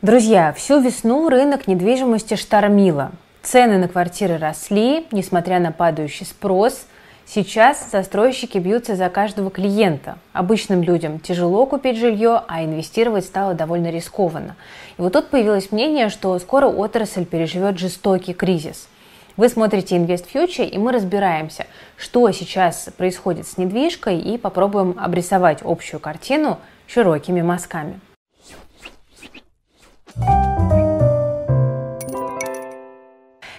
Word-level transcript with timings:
Друзья, 0.00 0.52
всю 0.52 0.78
весну 0.78 1.28
рынок 1.28 1.66
недвижимости 1.66 2.36
штормило. 2.36 3.10
Цены 3.42 3.78
на 3.78 3.88
квартиры 3.88 4.38
росли, 4.38 5.08
несмотря 5.10 5.58
на 5.58 5.72
падающий 5.72 6.24
спрос. 6.24 6.86
Сейчас 7.26 7.90
застройщики 7.90 8.58
бьются 8.58 8.94
за 8.94 9.08
каждого 9.08 9.50
клиента. 9.50 10.18
Обычным 10.32 10.84
людям 10.84 11.18
тяжело 11.18 11.66
купить 11.66 11.98
жилье, 11.98 12.42
а 12.46 12.62
инвестировать 12.62 13.24
стало 13.24 13.54
довольно 13.54 13.90
рискованно. 13.90 14.54
И 14.98 15.02
вот 15.02 15.14
тут 15.14 15.30
появилось 15.30 15.72
мнение, 15.72 16.10
что 16.10 16.38
скоро 16.38 16.68
отрасль 16.68 17.24
переживет 17.24 17.76
жестокий 17.80 18.34
кризис. 18.34 18.88
Вы 19.36 19.48
смотрите 19.48 19.96
Invest 19.96 20.26
Future, 20.32 20.64
и 20.64 20.78
мы 20.78 20.92
разбираемся, 20.92 21.66
что 21.96 22.30
сейчас 22.30 22.88
происходит 22.96 23.48
с 23.48 23.58
недвижкой, 23.58 24.20
и 24.20 24.38
попробуем 24.38 24.94
обрисовать 24.96 25.58
общую 25.64 25.98
картину 25.98 26.60
широкими 26.86 27.42
мазками. 27.42 27.98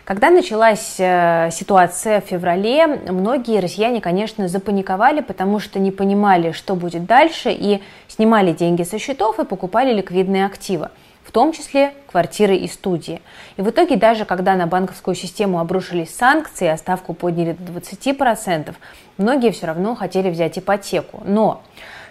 Когда 0.09 0.31
началась 0.31 0.95
э, 0.97 1.49
ситуация 1.51 2.19
в 2.19 2.25
феврале, 2.25 2.87
многие 2.87 3.59
россияне, 3.59 4.01
конечно, 4.01 4.47
запаниковали, 4.47 5.21
потому 5.21 5.59
что 5.59 5.77
не 5.77 5.91
понимали, 5.91 6.51
что 6.51 6.75
будет 6.75 7.05
дальше, 7.05 7.51
и 7.51 7.83
снимали 8.07 8.51
деньги 8.51 8.81
со 8.81 8.97
счетов 8.97 9.37
и 9.39 9.45
покупали 9.45 9.93
ликвидные 9.93 10.47
активы 10.47 10.89
в 11.29 11.31
том 11.31 11.51
числе 11.51 11.93
квартиры 12.07 12.55
и 12.55 12.67
студии. 12.67 13.21
И 13.55 13.61
в 13.61 13.69
итоге 13.69 13.97
даже 13.97 14.25
когда 14.25 14.55
на 14.55 14.65
банковскую 14.65 15.13
систему 15.13 15.59
обрушились 15.59 16.09
санкции, 16.09 16.67
а 16.67 16.75
ставку 16.75 17.13
подняли 17.13 17.51
до 17.51 17.73
20%, 17.73 18.73
многие 19.17 19.51
все 19.51 19.67
равно 19.67 19.93
хотели 19.93 20.31
взять 20.31 20.57
ипотеку. 20.57 21.21
Но 21.23 21.61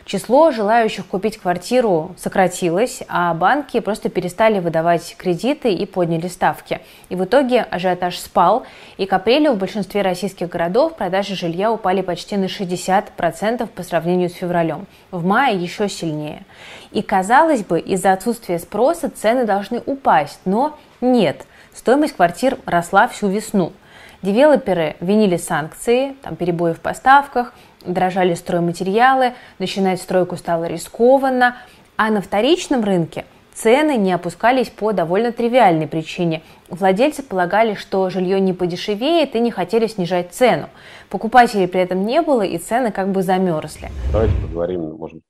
Число 0.09 0.53
желающих 0.53 1.07
купить 1.07 1.37
квартиру 1.37 2.15
сократилось, 2.17 3.03
а 3.09 3.35
банки 3.35 3.79
просто 3.79 4.09
перестали 4.09 4.59
выдавать 4.59 5.15
кредиты 5.19 5.71
и 5.71 5.85
подняли 5.85 6.29
ставки. 6.29 6.81
И 7.11 7.15
в 7.15 7.25
итоге 7.25 7.61
ажиотаж 7.61 8.19
спал, 8.19 8.65
и 8.97 9.05
к 9.05 9.13
апрелю 9.13 9.53
в 9.53 9.59
большинстве 9.59 10.01
российских 10.01 10.49
городов 10.49 10.97
продажи 10.97 11.35
жилья 11.35 11.71
упали 11.71 12.01
почти 12.01 12.39
на 12.39 12.47
60% 12.47 13.67
по 13.67 13.83
сравнению 13.83 14.31
с 14.31 14.33
февралем. 14.33 14.87
В 15.11 15.27
мае 15.27 15.59
еще 15.59 15.91
сильнее. 15.91 16.47
И 16.91 17.03
казалось 17.03 17.63
бы, 17.63 17.79
из-за 17.79 18.15
отсутствия 18.15 18.59
спроса 18.59 19.11
цены 19.11 19.45
должны 19.45 19.83
упасть, 19.85 20.41
но 20.47 20.79
нет. 21.03 21.45
Стоимость 21.75 22.17
квартир 22.17 22.57
росла 22.65 23.09
всю 23.09 23.29
весну. 23.29 23.75
Девелоперы 24.21 24.97
винили 25.01 25.37
санкции, 25.37 26.17
там, 26.23 26.35
перебои 26.35 26.73
в 26.73 26.81
поставках, 26.81 27.53
дорожали 27.93 28.35
стройматериалы, 28.35 29.35
начинать 29.59 30.01
стройку 30.01 30.37
стало 30.37 30.65
рискованно, 30.65 31.57
а 31.97 32.11
на 32.11 32.21
вторичном 32.21 32.85
рынке 32.85 33.25
цены 33.55 33.97
не 33.97 34.13
опускались 34.13 34.71
по 34.71 34.93
довольно 34.93 35.33
тривиальной 35.33 35.89
причине. 35.89 36.43
Владельцы 36.69 37.23
полагали, 37.23 37.75
что 37.75 38.09
жилье 38.11 38.41
не 38.41 38.53
подешевеет 38.53 39.35
и 39.35 39.41
не 39.41 39.51
хотели 39.51 39.87
снижать 39.87 40.33
цену. 40.33 40.69
Покупателей 41.11 41.67
при 41.67 41.81
этом 41.81 42.07
не 42.07 42.23
было 42.23 42.43
и 42.43 42.59
цены 42.59 42.93
как 42.93 43.11
бы 43.11 43.23
замерзли. 43.23 43.89
Давайте 44.13 44.35
поговорим, 44.41 44.97
может 44.97 45.17
быть, 45.17 45.25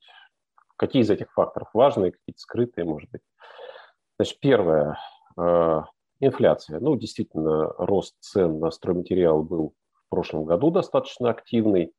какие 0.76 1.02
из 1.02 1.10
этих 1.10 1.32
факторов 1.32 1.68
важные, 1.72 2.12
какие-то 2.12 2.40
скрытые, 2.40 2.84
может 2.84 3.10
быть. 3.10 3.22
Значит, 4.18 4.40
первое, 4.40 4.98
э, 5.40 5.82
Инфляция. 6.20 6.80
Ну, 6.80 6.96
действительно, 6.96 7.72
рост 7.78 8.16
цен 8.20 8.58
на 8.58 8.70
стройматериал 8.70 9.44
был 9.44 9.74
в 10.06 10.10
прошлом 10.10 10.44
году 10.44 10.70
достаточно 10.70 11.30
активный 11.30 11.92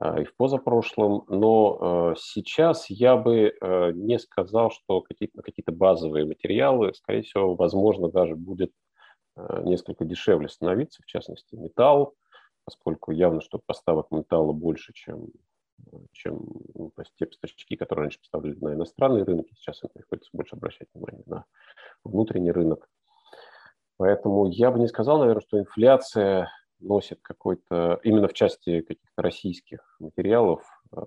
и 0.00 0.24
в 0.24 0.36
позапрошлом, 0.36 1.24
но 1.28 2.12
э, 2.12 2.14
сейчас 2.18 2.88
я 2.88 3.16
бы 3.16 3.52
э, 3.60 3.90
не 3.92 4.18
сказал, 4.20 4.70
что 4.70 5.00
какие-то 5.00 5.42
какие 5.42 5.64
базовые 5.66 6.24
материалы, 6.24 6.94
скорее 6.94 7.22
всего, 7.22 7.56
возможно, 7.56 8.08
даже 8.08 8.36
будет 8.36 8.72
э, 9.36 9.62
несколько 9.64 10.04
дешевле 10.04 10.48
становиться, 10.48 11.02
в 11.02 11.06
частности, 11.06 11.56
металл, 11.56 12.14
поскольку 12.64 13.10
явно, 13.10 13.40
что 13.40 13.58
поставок 13.58 14.12
металла 14.12 14.52
больше, 14.52 14.92
чем, 14.92 15.30
чем 16.12 16.46
ну, 16.74 16.92
то 16.94 17.02
есть 17.02 17.12
те 17.18 17.26
поставщики, 17.26 17.74
которые 17.74 18.04
раньше 18.04 18.20
поставляли 18.20 18.56
на 18.60 18.74
иностранные 18.74 19.24
рынки, 19.24 19.52
сейчас 19.56 19.82
им 19.82 19.90
приходится 19.92 20.30
больше 20.32 20.54
обращать 20.54 20.86
внимание 20.94 21.24
на 21.26 21.44
внутренний 22.04 22.52
рынок. 22.52 22.88
Поэтому 23.96 24.46
я 24.46 24.70
бы 24.70 24.78
не 24.78 24.86
сказал, 24.86 25.18
наверное, 25.18 25.42
что 25.42 25.58
инфляция 25.58 26.48
носит 26.80 27.20
какой-то, 27.22 28.00
именно 28.02 28.28
в 28.28 28.34
части 28.34 28.80
каких-то 28.80 29.22
российских 29.22 29.96
материалов, 29.98 30.62
э, 30.96 31.00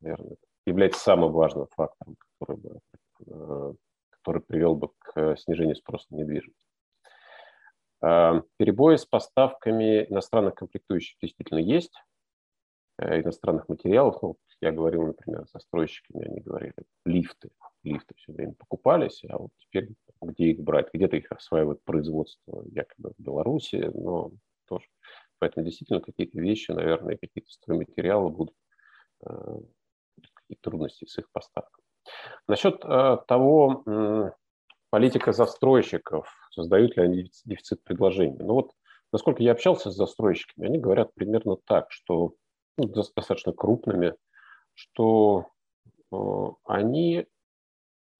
наверное, 0.00 0.36
является 0.66 1.00
самым 1.00 1.32
важным 1.32 1.66
фактором, 1.68 2.16
который, 2.38 2.56
бы, 2.58 2.80
э, 3.26 3.72
который 4.10 4.42
привел 4.42 4.74
бы 4.74 4.90
к 4.98 5.36
снижению 5.36 5.76
спроса 5.76 6.06
на 6.10 6.16
недвижимость. 6.16 6.66
Э, 8.02 8.42
перебои 8.56 8.96
с 8.96 9.06
поставками 9.06 10.04
иностранных 10.04 10.54
комплектующих 10.54 11.18
действительно 11.20 11.58
есть, 11.58 11.94
иностранных 12.98 13.68
материалов. 13.68 14.22
Ну, 14.22 14.36
я 14.60 14.70
говорил, 14.70 15.06
например, 15.06 15.46
с 15.48 15.52
застройщиками, 15.52 16.24
они 16.24 16.40
говорили, 16.40 16.74
лифты, 17.04 17.50
лифты 17.82 18.14
все 18.16 18.32
время 18.32 18.54
покупались, 18.54 19.24
а 19.28 19.38
вот 19.38 19.50
теперь 19.58 19.88
где 20.20 20.50
их 20.50 20.60
брать? 20.60 20.88
Где-то 20.92 21.16
их 21.16 21.30
осваивают 21.32 21.82
производство 21.84 22.62
якобы 22.70 23.12
в 23.18 23.22
Беларуси, 23.22 23.90
но 23.92 24.30
тоже. 24.72 24.86
Поэтому 25.38 25.66
действительно 25.66 26.00
какие-то 26.00 26.40
вещи, 26.40 26.70
наверное, 26.70 27.16
какие-то 27.16 27.50
стройматериалы 27.50 28.30
будут, 28.30 28.54
э, 29.26 29.56
какие-то 30.34 30.62
трудности 30.62 31.04
с 31.04 31.18
их 31.18 31.30
поставкой. 31.32 31.84
Насчет 32.48 32.84
э, 32.84 33.18
того, 33.26 34.32
политика 34.90 35.32
застройщиков, 35.32 36.28
создают 36.50 36.96
ли 36.96 37.02
они 37.02 37.30
дефицит 37.44 37.82
предложения. 37.82 38.38
Ну 38.38 38.54
вот, 38.54 38.72
насколько 39.12 39.42
я 39.42 39.52
общался 39.52 39.90
с 39.90 39.96
застройщиками, 39.96 40.66
они 40.66 40.78
говорят 40.78 41.14
примерно 41.14 41.56
так, 41.64 41.90
что 41.90 42.34
ну, 42.76 42.88
достаточно 42.88 43.52
крупными, 43.52 44.14
что 44.74 45.46
э, 46.12 46.16
они 46.64 47.26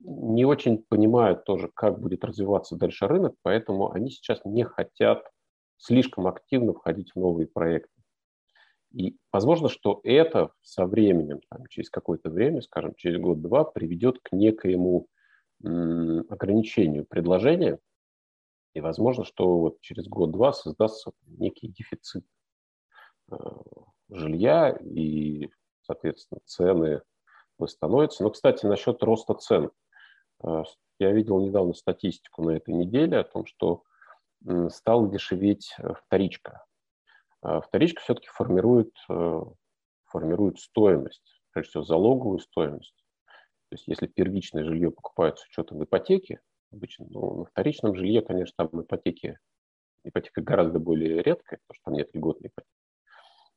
не 0.01 0.45
очень 0.45 0.83
понимают 0.83 1.45
тоже, 1.45 1.71
как 1.75 2.01
будет 2.01 2.25
развиваться 2.25 2.77
дальше 2.77 3.07
рынок, 3.07 3.35
поэтому 3.43 3.93
они 3.93 4.11
сейчас 4.11 4.41
не 4.45 4.65
хотят 4.65 5.25
слишком 5.83 6.29
активно 6.29 6.75
входить 6.75 7.11
в 7.11 7.19
новые 7.19 7.49
проекты. 7.49 7.91
И 8.93 9.17
возможно, 9.33 9.69
что 9.69 10.01
это 10.05 10.53
со 10.63 10.87
временем, 10.87 11.41
там, 11.49 11.67
через 11.67 11.91
какое-то 11.91 12.31
время, 12.31 12.61
скажем, 12.63 12.95
через 12.95 13.21
год-два, 13.21 13.65
приведет 13.65 14.19
к 14.23 14.33
некоему 14.33 15.09
ограничению 15.65 17.05
предложения. 17.07 17.79
И 18.75 18.81
возможно, 18.81 19.25
что 19.25 19.59
вот 19.59 19.81
через 19.81 20.07
год-два 20.09 20.53
создастся 20.53 21.13
некий 21.27 21.69
дефицит 21.69 22.25
э, 23.31 23.37
жилья, 24.09 24.71
и, 24.71 25.51
соответственно, 25.83 26.41
цены 26.47 27.03
восстановятся. 27.59 28.25
Но, 28.25 28.31
кстати, 28.31 28.67
насчет 28.67 29.03
роста 29.03 29.35
цен. 29.35 29.71
Э, 30.43 30.65
я 30.99 31.13
видел 31.13 31.39
недавно 31.41 31.75
статистику 31.75 32.43
на 32.43 32.51
этой 32.53 32.75
неделе 32.75 33.19
о 33.19 33.25
том, 33.25 33.47
что 33.47 33.85
стала 34.71 35.09
дешеветь 35.09 35.75
э, 35.79 35.95
вторичка. 35.95 36.65
А 37.43 37.61
вторичка 37.61 38.01
все-таки 38.03 38.29
формирует, 38.29 38.95
э, 39.09 39.41
формирует 40.05 40.61
стоимость, 40.61 41.43
прежде 41.53 41.71
всего 41.71 41.85
залоговую 41.85 42.39
стоимость. 42.39 42.95
То 43.69 43.75
есть 43.75 43.89
если 43.89 44.07
первичное 44.07 44.65
жилье 44.65 44.91
покупают 44.91 45.39
с 45.39 45.47
учетом 45.47 45.83
ипотеки, 45.83 46.41
обычно, 46.71 47.07
ну, 47.09 47.39
на 47.39 47.45
вторичном 47.45 47.95
жилье, 47.95 48.23
конечно, 48.23 48.55
там 48.57 48.83
ипотеки, 48.83 49.39
ипотека 50.05 50.41
гораздо 50.43 50.79
более 50.79 51.23
редкая, 51.23 51.59
потому 51.67 51.75
что 51.75 51.85
там 51.85 51.95
нет 51.95 52.15
льготной 52.15 52.49
ипотеки. 52.49 52.73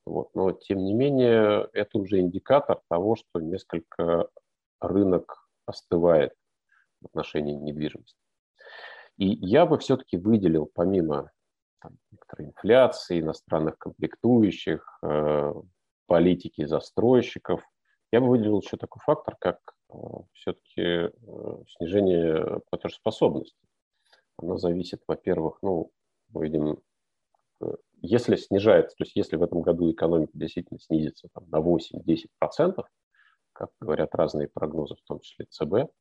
Вот. 0.06 0.34
Но, 0.36 0.52
тем 0.52 0.84
не 0.84 0.94
менее, 0.94 1.68
это 1.74 1.98
уже 1.98 2.20
индикатор 2.20 2.82
того, 2.90 3.16
что 3.16 3.40
несколько 3.40 4.30
рынок 4.80 5.50
остывает 5.66 6.34
в 7.02 7.08
отношении 7.08 7.54
недвижимости. 7.54 8.25
И 9.18 9.28
я 9.28 9.66
бы 9.66 9.78
все-таки 9.78 10.18
выделил, 10.18 10.70
помимо 10.74 11.32
там, 11.82 11.98
некоторой 12.12 12.48
инфляции, 12.48 13.22
иностранных 13.22 13.78
комплектующих, 13.78 15.00
э, 15.04 15.54
политики 16.08 16.66
застройщиков, 16.66 17.62
я 18.12 18.22
бы 18.22 18.30
выделил 18.30 18.62
еще 18.62 18.78
такой 18.78 19.02
фактор, 19.06 19.36
как 19.40 19.60
э, 19.90 19.96
все-таки 20.34 20.82
э, 20.82 21.12
снижение 21.78 22.62
платежеспособности. 22.70 23.58
Оно 24.38 24.58
зависит, 24.58 25.02
во-первых, 25.08 25.60
ну, 25.62 25.92
мы 26.30 26.46
видим, 26.46 26.80
э, 27.62 27.76
если 28.02 28.36
снижается, 28.36 28.96
то 28.98 29.04
есть 29.04 29.16
если 29.16 29.38
в 29.38 29.44
этом 29.44 29.62
году 29.62 29.92
экономика 29.92 30.32
действительно 30.34 30.80
снизится 30.80 31.30
там, 31.34 31.50
на 31.50 31.60
8-10%, 31.60 32.84
как 33.54 33.70
говорят 33.80 34.14
разные 34.14 34.48
прогнозы, 34.48 34.96
в 34.96 35.08
том 35.08 35.20
числе 35.22 35.46
ЦБ, 35.50 35.92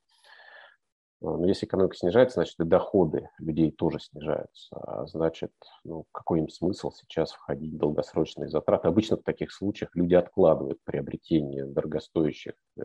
но 1.25 1.47
если 1.47 1.67
экономика 1.67 1.97
снижается, 1.97 2.35
значит 2.35 2.59
и 2.61 2.65
доходы 2.65 3.29
людей 3.38 3.71
тоже 3.71 3.99
снижаются. 4.00 4.76
А 4.76 5.06
значит, 5.06 5.53
ну, 5.85 6.05
какой 6.12 6.41
им 6.41 6.49
смысл 6.49 6.91
сейчас 6.91 7.32
входить 7.32 7.73
в 7.73 7.79
долгосрочные 7.79 8.49
затраты? 8.49 8.88
Обычно 8.88 9.17
в 9.17 9.23
таких 9.23 9.53
случаях 9.53 9.91
люди 9.94 10.15
откладывают 10.15 10.79
приобретение 10.85 11.65
дорогостоящих, 11.65 12.53
э, 12.79 12.82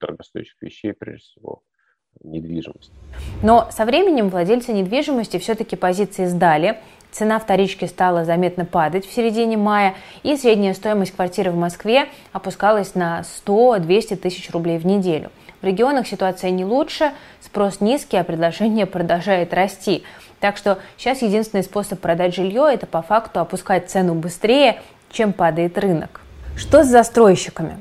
дорогостоящих 0.00 0.60
вещей, 0.60 0.92
прежде 0.92 1.24
всего, 1.24 1.62
недвижимость. 2.22 2.92
Но 3.42 3.68
со 3.70 3.84
временем 3.84 4.28
владельцы 4.28 4.72
недвижимости 4.72 5.38
все-таки 5.38 5.76
позиции 5.76 6.26
сдали, 6.26 6.78
Цена 7.12 7.38
вторички 7.38 7.84
стала 7.84 8.24
заметно 8.24 8.64
падать 8.64 9.06
в 9.06 9.12
середине 9.12 9.58
мая, 9.58 9.94
и 10.22 10.34
средняя 10.34 10.72
стоимость 10.72 11.14
квартиры 11.14 11.50
в 11.50 11.56
Москве 11.56 12.08
опускалась 12.32 12.94
на 12.94 13.22
100-200 13.46 14.16
тысяч 14.16 14.50
рублей 14.50 14.78
в 14.78 14.86
неделю. 14.86 15.30
В 15.62 15.64
регионах 15.64 16.08
ситуация 16.08 16.50
не 16.50 16.64
лучше, 16.64 17.12
спрос 17.40 17.80
низкий, 17.80 18.16
а 18.16 18.24
предложение 18.24 18.84
продолжает 18.84 19.54
расти. 19.54 20.02
Так 20.40 20.56
что 20.56 20.78
сейчас 20.98 21.22
единственный 21.22 21.62
способ 21.62 22.00
продать 22.00 22.34
жилье– 22.34 22.66
это 22.72 22.86
по 22.86 23.00
факту 23.00 23.38
опускать 23.38 23.88
цену 23.88 24.14
быстрее, 24.14 24.80
чем 25.12 25.32
падает 25.32 25.78
рынок. 25.78 26.20
Что 26.56 26.82
с 26.82 26.88
застройщиками? 26.88 27.80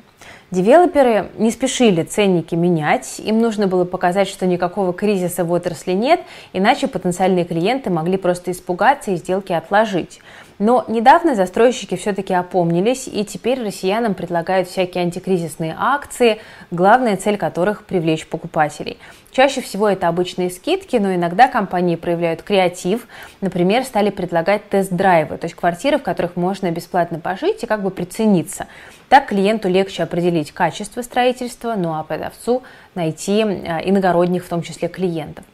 Девелоперы 0.52 1.30
не 1.38 1.50
спешили 1.50 2.04
ценники 2.04 2.54
менять, 2.54 3.20
им 3.20 3.40
нужно 3.40 3.68
было 3.68 3.86
показать, 3.86 4.28
что 4.28 4.46
никакого 4.46 4.94
кризиса 4.94 5.44
в 5.44 5.52
отрасли 5.52 5.94
нет, 5.94 6.22
иначе 6.54 6.88
потенциальные 6.88 7.46
клиенты 7.46 7.90
могли 7.90 8.18
просто 8.18 8.52
испугаться 8.52 9.12
и 9.12 9.16
сделки 9.16 9.54
отложить. 9.54 10.20
Но 10.62 10.86
недавно 10.88 11.34
застройщики 11.34 11.96
все-таки 11.96 12.36
опомнились, 12.36 13.08
и 13.08 13.26
теперь 13.26 13.64
россиянам 13.64 14.14
предлагают 14.14 14.68
всякие 14.68 15.04
антикризисные 15.04 15.76
акции, 15.76 16.40
главная 16.70 17.18
цель 17.18 17.36
которых– 17.36 17.84
привлечь 17.88 18.28
покупателей. 18.28 19.00
Чаще 19.32 19.62
всего 19.62 19.88
это 19.88 20.10
обычные 20.10 20.50
скидки, 20.50 20.98
но 20.98 21.16
иногда 21.16 21.48
компании 21.48 21.96
проявляют 21.96 22.42
креатив. 22.42 23.08
Например, 23.40 23.86
стали 23.86 24.10
предлагать 24.10 24.68
тест-драйвы, 24.68 25.38
то 25.38 25.46
есть 25.46 25.56
квартиры, 25.56 25.98
в 25.98 26.04
которых 26.04 26.36
можно 26.36 26.70
бесплатно 26.70 27.18
пожить 27.18 27.64
и 27.64 27.66
как 27.66 27.82
бы 27.82 27.92
прицениться. 27.92 28.68
Так 29.08 29.28
клиенту 29.28 29.70
легче 29.70 30.04
определить 30.04 30.52
качество 30.52 31.02
строительства, 31.02 31.76
ну 31.78 31.94
а 31.94 32.04
продавцу 32.04 32.64
найти 32.94 33.42
э, 33.42 33.90
иногородних, 33.90 34.44
в 34.44 34.50
том 34.50 34.64
числе 34.64 34.90
клиентов. 34.90 35.46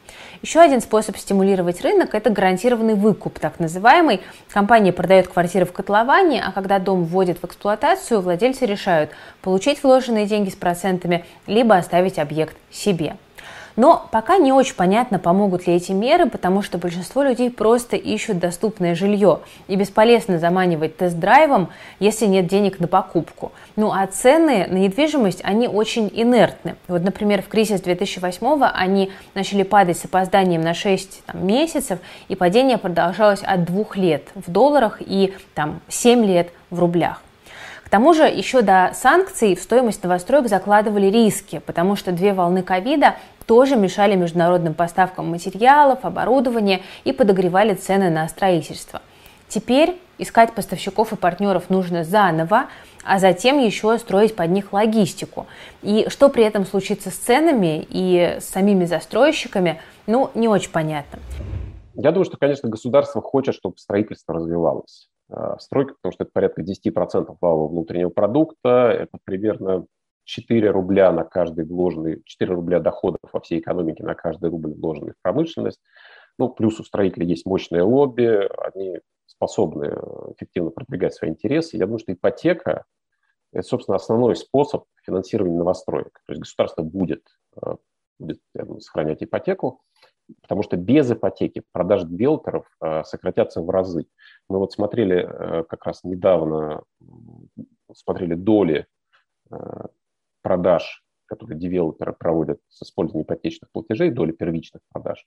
Еще 0.42 0.60
один 0.60 0.80
способ 0.80 1.16
стимулировать 1.16 1.80
рынок– 1.80 2.10
это 2.14 2.30
гарантированный 2.30 2.94
выкуп, 2.94 3.38
так 3.38 3.60
называемый. 3.60 4.20
Компания 4.52 4.92
продает 4.92 5.28
квартиры 5.28 5.66
в 5.66 5.72
котловане, 5.72 6.42
а 6.44 6.50
когда 6.50 6.80
дом 6.80 7.04
вводит 7.04 7.38
в 7.40 7.44
эксплуатацию, 7.44 8.20
владельцы 8.20 8.66
решают 8.66 9.10
получить 9.40 9.82
вложенные 9.82 10.26
деньги 10.26 10.50
с 10.50 10.56
процентами, 10.56 11.24
либо 11.46 11.76
оставить 11.76 12.18
объект 12.18 12.56
себе. 12.70 13.16
Но 13.78 14.08
пока 14.10 14.38
не 14.38 14.52
очень 14.52 14.74
понятно, 14.74 15.20
помогут 15.20 15.68
ли 15.68 15.74
эти 15.76 15.92
меры, 15.92 16.28
потому 16.28 16.62
что 16.62 16.78
большинство 16.78 17.22
людей 17.22 17.48
просто 17.48 17.94
ищут 17.94 18.40
доступное 18.40 18.96
жилье. 18.96 19.38
И 19.68 19.76
бесполезно 19.76 20.40
заманивать 20.40 20.96
тест-драйвом, 20.96 21.68
если 22.00 22.26
нет 22.26 22.48
денег 22.48 22.80
на 22.80 22.88
покупку. 22.88 23.52
Ну 23.76 23.92
а 23.92 24.04
цены 24.08 24.66
на 24.68 24.78
недвижимость, 24.78 25.42
они 25.44 25.68
очень 25.68 26.10
инертны. 26.12 26.74
Вот, 26.88 27.04
например, 27.04 27.40
в 27.40 27.46
кризис 27.46 27.80
2008 27.80 28.64
они 28.74 29.12
начали 29.34 29.62
падать 29.62 29.96
с 29.96 30.04
опозданием 30.06 30.62
на 30.62 30.74
6 30.74 31.26
там, 31.26 31.46
месяцев, 31.46 32.00
и 32.26 32.34
падение 32.34 32.78
продолжалось 32.78 33.44
от 33.44 33.64
двух 33.64 33.96
лет 33.96 34.24
в 34.34 34.50
долларах 34.50 35.00
и 35.00 35.34
там, 35.54 35.78
7 35.86 36.24
лет 36.24 36.50
в 36.70 36.80
рублях. 36.80 37.22
К 37.88 37.90
тому 37.90 38.12
же 38.12 38.24
еще 38.24 38.60
до 38.60 38.90
санкций 38.92 39.56
в 39.56 39.62
стоимость 39.62 40.02
новостроек 40.02 40.46
закладывали 40.46 41.06
риски, 41.06 41.62
потому 41.64 41.96
что 41.96 42.12
две 42.12 42.34
волны 42.34 42.62
ковида 42.62 43.16
тоже 43.46 43.76
мешали 43.76 44.14
международным 44.14 44.74
поставкам 44.74 45.30
материалов, 45.30 46.00
оборудования 46.04 46.82
и 47.04 47.12
подогревали 47.12 47.72
цены 47.72 48.10
на 48.10 48.28
строительство. 48.28 49.00
Теперь 49.48 49.96
искать 50.18 50.52
поставщиков 50.52 51.14
и 51.14 51.16
партнеров 51.16 51.70
нужно 51.70 52.04
заново, 52.04 52.66
а 53.04 53.18
затем 53.18 53.58
еще 53.58 53.96
строить 53.96 54.36
под 54.36 54.50
них 54.50 54.74
логистику. 54.74 55.46
И 55.80 56.08
что 56.10 56.28
при 56.28 56.44
этом 56.44 56.66
случится 56.66 57.10
с 57.10 57.14
ценами 57.14 57.86
и 57.88 58.36
с 58.38 58.44
самими 58.44 58.84
застройщиками, 58.84 59.80
ну, 60.06 60.30
не 60.34 60.46
очень 60.46 60.72
понятно. 60.72 61.20
Я 61.94 62.10
думаю, 62.10 62.26
что, 62.26 62.36
конечно, 62.36 62.68
государство 62.68 63.22
хочет, 63.22 63.54
чтобы 63.54 63.78
строительство 63.78 64.34
развивалось. 64.34 65.08
Э, 65.30 65.56
стройка, 65.58 65.94
потому 65.94 66.12
что 66.12 66.24
это 66.24 66.32
порядка 66.32 66.62
10% 66.62 67.36
валового 67.40 67.68
внутреннего 67.68 68.08
продукта, 68.08 68.90
это 68.90 69.18
примерно 69.24 69.86
4 70.24 70.70
рубля 70.70 71.12
на 71.12 71.24
каждый 71.24 71.64
вложенный, 71.64 72.22
4 72.24 72.54
рубля 72.54 72.80
доходов 72.80 73.20
во 73.32 73.40
всей 73.40 73.60
экономике 73.60 74.04
на 74.04 74.14
каждый 74.14 74.50
рубль 74.50 74.74
вложенный 74.74 75.12
в 75.12 75.22
промышленность. 75.22 75.80
Ну, 76.38 76.48
плюс 76.48 76.80
у 76.80 76.84
строителей 76.84 77.26
есть 77.26 77.46
мощное 77.46 77.82
лобби, 77.82 78.48
они 78.58 79.00
способны 79.26 79.86
эффективно 80.34 80.70
продвигать 80.70 81.14
свои 81.14 81.30
интересы. 81.30 81.76
Я 81.76 81.86
думаю, 81.86 81.98
что 81.98 82.12
ипотека– 82.12 82.84
это, 83.52 83.66
собственно, 83.66 83.96
основной 83.96 84.36
способ 84.36 84.84
финансирования 85.02 85.58
новостроек. 85.58 86.20
То 86.26 86.32
есть 86.32 86.40
государство 86.40 86.82
будет, 86.82 87.24
э, 87.60 87.76
будет 88.18 88.40
думаю, 88.54 88.80
сохранять 88.80 89.22
ипотеку, 89.22 89.82
потому 90.42 90.62
что 90.62 90.76
без 90.76 91.10
ипотеки 91.10 91.62
продажи 91.72 92.06
девелоперов 92.06 92.66
э, 92.80 93.04
сократятся 93.04 93.60
в 93.60 93.70
разы. 93.70 94.06
Мы 94.48 94.58
вот 94.58 94.72
смотрели 94.72 95.16
э, 95.16 95.64
как 95.64 95.84
раз 95.86 96.04
недавно, 96.04 96.82
смотрели 97.94 98.34
доли 98.34 98.86
э, 99.50 99.56
продаж, 100.42 101.04
которые 101.26 101.58
девелоперы 101.58 102.12
проводят 102.12 102.60
с 102.68 102.82
использованием 102.82 103.24
ипотечных 103.24 103.70
платежей, 103.70 104.10
доли 104.10 104.32
первичных 104.32 104.82
продаж, 104.90 105.26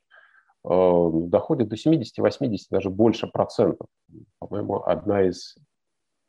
доходит 0.64 1.70
до 1.70 1.78
70, 1.78 2.18
80, 2.20 2.70
даже 2.70 2.90
больше 2.90 3.28
процентов. 3.28 3.88
По-моему, 4.40 4.84
одна 4.84 5.24
из 5.24 5.56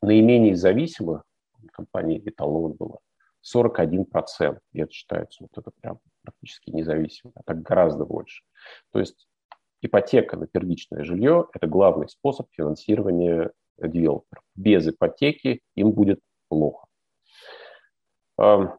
наименее 0.01 0.55
зависимых 0.55 1.23
компаний 1.71 2.21
«Эталон» 2.23 2.73
была. 2.73 2.97
41 3.41 4.05
процент, 4.05 4.59
это 4.73 4.91
считается 4.91 5.43
вот 5.43 5.57
это 5.57 5.71
прям 5.81 5.99
практически 6.43 6.71
независимо, 6.71 7.31
а 7.35 7.43
так 7.43 7.61
гораздо 7.61 8.05
больше. 8.05 8.43
То 8.91 8.99
есть 8.99 9.27
ипотека 9.81 10.37
на 10.37 10.47
первичное 10.47 11.03
жилье– 11.03 11.47
это 11.53 11.67
главный 11.67 12.09
способ 12.09 12.47
финансирования 12.51 13.51
девелоперов. 13.77 14.43
Без 14.55 14.87
ипотеки 14.87 15.61
им 15.75 15.91
будет 15.91 16.19
плохо. 16.49 16.87
То 18.37 18.77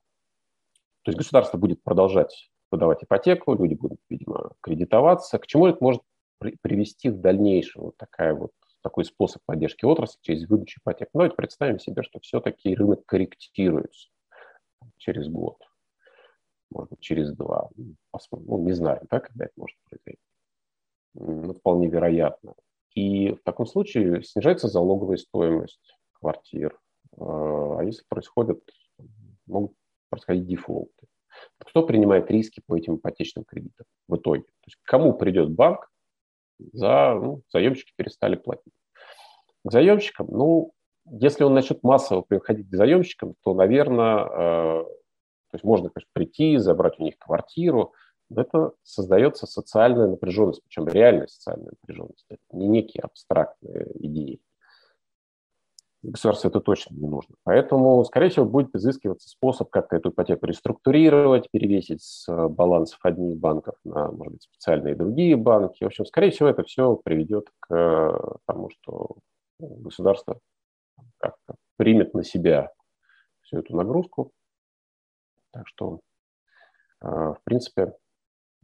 есть 1.07 1.19
государство 1.19 1.59
будет 1.59 1.83
продолжать 1.83 2.51
выдавать 2.71 3.05
ипотеку, 3.05 3.55
люди 3.55 3.75
будут, 3.75 4.01
видимо, 4.09 4.53
кредитоваться. 4.61 5.39
К 5.39 5.47
чему 5.47 5.67
это 5.67 5.79
может 5.81 6.03
привести 6.61 7.09
в 7.09 7.21
дальнейшем? 7.21 7.83
Вот 7.83 7.97
такая 7.97 8.35
вот 8.35 8.51
такой 8.83 9.05
способ 9.05 9.43
поддержки 9.47 9.85
отрасли 9.85 10.19
через 10.23 10.49
выдачу 10.49 10.81
ипотек. 10.81 11.09
Давайте 11.15 11.37
представим 11.37 11.79
себе, 11.79 12.03
что 12.03 12.21
все-таки 12.21 12.75
рынок 12.75 13.07
корректируется 13.07 14.09
через 14.99 15.29
год 15.29 15.59
может 16.71 16.99
через 17.01 17.33
два. 17.33 17.71
Посмотрим. 18.11 18.49
Ну, 18.49 18.59
не 18.65 18.73
знаю, 18.73 19.01
да, 19.11 19.21
когда 19.21 19.45
это 19.45 19.55
может 19.57 19.77
произойти. 19.89 20.21
Но 21.15 21.55
вполне 21.55 21.89
вероятно. 21.89 22.55
И 22.95 23.33
в 23.33 23.43
таком 23.43 23.67
случае 23.67 24.23
снижается 24.23 24.69
залоговая 24.69 25.17
стоимость 25.17 25.97
квартир. 26.13 26.79
А 27.19 27.81
если 27.83 28.05
происходят, 28.09 28.61
могут 29.47 29.73
происходить 30.11 30.47
дефолты. 30.47 31.07
Кто 31.59 31.85
принимает 31.85 32.31
риски 32.31 32.63
по 32.67 32.77
этим 32.77 32.97
ипотечным 32.97 33.45
кредитам 33.45 33.87
в 34.09 34.17
итоге? 34.17 34.43
То 34.43 34.67
есть 34.67 34.79
кому 34.85 35.13
придет 35.15 35.51
банк 35.51 35.91
за... 36.73 37.15
Ну, 37.15 37.43
заемщики 37.53 37.93
перестали 37.97 38.37
платить. 38.37 38.73
К 39.65 39.73
заемщикам, 39.73 40.29
ну, 40.31 40.73
если 41.07 41.45
он 41.45 41.55
начнет 41.55 41.83
массово 41.83 42.23
приходить 42.23 42.71
к 42.71 42.77
заемщикам, 42.77 43.35
то, 43.43 43.55
наверное, 43.55 44.85
то 45.55 45.57
есть 45.57 45.65
можно, 45.65 45.89
конечно, 45.89 46.11
прийти, 46.13 46.57
забрать 46.57 46.99
у 46.99 47.05
них 47.05 47.17
квартиру, 47.17 47.93
но 48.29 48.43
это 48.43 48.73
создается 48.83 49.47
социальная 49.47 50.09
напряженность, 50.09 50.61
причем 50.65 50.89
реальная 50.89 51.29
социальная 51.29 51.71
напряженность. 51.71 52.25
Это 52.29 52.43
не 52.51 52.67
некие 52.67 53.03
абстрактные 53.03 53.87
идеи. 54.01 54.41
Государству 56.03 56.51
это 56.51 56.59
точно 56.59 56.97
не 56.97 57.07
нужно. 57.07 57.37
Поэтому, 57.45 58.03
скорее 58.05 58.31
всего, 58.31 58.47
будет 58.47 58.75
изыскиваться 58.75 59.29
способ 59.29 59.71
как-то 59.71 59.95
эту 59.95 60.09
ипотеку 60.09 60.47
реструктурировать, 60.47 61.49
перевесить 61.53 62.03
с 62.03 62.29
э, 62.29 62.49
балансов 62.49 62.99
одних 63.05 63.39
банков 63.39 63.77
на, 63.85 64.11
может 64.11 64.33
быть, 64.33 64.43
специальные 64.43 64.97
другие 64.97 65.37
банки. 65.37 65.85
В 65.85 65.87
общем, 65.87 66.05
скорее 66.05 66.33
всего, 66.33 66.49
это 66.49 66.65
все 66.65 66.97
приведет 66.97 67.47
к 67.61 67.73
э, 67.73 68.37
тому, 68.45 68.71
что 68.71 69.19
государство 69.61 70.41
как-то 71.19 71.55
примет 71.77 72.13
на 72.13 72.25
себя 72.25 72.73
всю 73.43 73.59
эту 73.59 73.77
нагрузку, 73.77 74.33
так 75.55 75.69
что, 75.69 76.01
а, 77.01 77.35
в 77.35 77.43
принципе, 77.45 77.95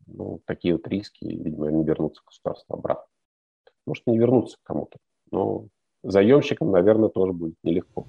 ну, 0.06 0.40
такие 0.44 0.74
вот 0.74 0.86
риски, 0.88 1.24
видимо, 1.24 1.70
не 1.70 1.84
вернутся 1.84 2.20
к 2.22 2.26
государству 2.26 2.74
обратно. 2.74 3.06
Может, 3.86 4.06
не 4.08 4.18
вернуться 4.18 4.56
к 4.58 4.66
кому-то, 4.66 4.98
но 5.30 5.68
заемщикам, 6.02 6.72
наверное, 6.72 7.08
тоже 7.08 7.32
будет 7.32 7.54
нелегко. 7.62 8.06